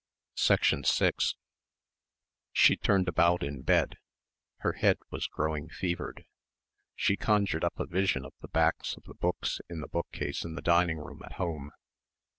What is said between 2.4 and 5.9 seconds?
She turned about in bed; her head was growing